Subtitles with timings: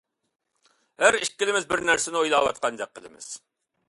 [1.03, 3.29] ھەر ئىككىلىمىز بىر نەرسىنى ئويلاۋاتقاندەك قىلىمىز.